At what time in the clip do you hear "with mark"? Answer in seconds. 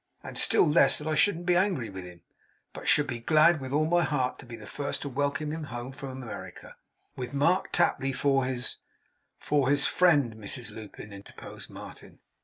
7.15-7.71